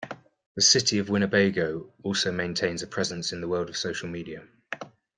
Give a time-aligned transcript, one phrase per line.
[0.55, 4.41] The City of Winnebago also maintains a presence in the world of social media.